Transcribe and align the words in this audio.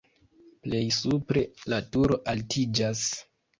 Plej 0.67 0.81
supre 0.99 1.45
la 1.75 1.81
turo 1.93 2.19
altiĝas. 2.35 3.07